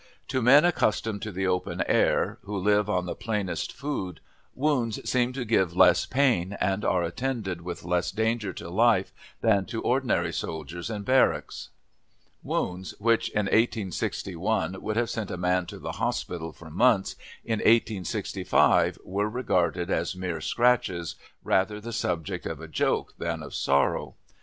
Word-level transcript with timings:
To 0.29 0.41
men 0.41 0.65
accustomed 0.65 1.21
to 1.21 1.31
the 1.31 1.45
open 1.45 1.83
air, 1.85 2.39
who 2.41 2.57
live 2.57 2.89
on 2.89 3.05
the 3.05 3.13
plainest 3.13 3.71
food, 3.71 4.19
wounds 4.55 5.07
seem 5.07 5.31
to 5.33 5.45
give 5.45 5.75
less 5.77 6.07
pain, 6.07 6.57
and 6.59 6.83
are 6.83 7.03
attended 7.03 7.61
with 7.61 7.83
less 7.83 8.09
danger 8.09 8.51
to 8.53 8.67
life 8.71 9.13
than 9.41 9.65
to 9.67 9.79
ordinary 9.83 10.33
soldiers 10.33 10.89
in 10.89 11.03
barracks. 11.03 11.69
Wounds 12.41 12.95
which, 12.97 13.29
in 13.29 13.45
1861, 13.45 14.81
would 14.81 14.97
have 14.97 15.11
sent 15.11 15.29
a 15.29 15.37
man 15.37 15.67
to 15.67 15.77
the 15.77 15.91
hospital 15.91 16.51
for 16.51 16.71
months, 16.71 17.15
in 17.45 17.59
1865 17.59 18.97
were 19.05 19.29
regarded 19.29 19.91
as 19.91 20.15
mere 20.15 20.41
scratches, 20.41 21.13
rather 21.43 21.79
the 21.79 21.93
subject 21.93 22.47
of 22.47 22.59
a 22.59 22.67
joke 22.67 23.13
than 23.19 23.43
of 23.43 23.53
sorrow. 23.53 24.15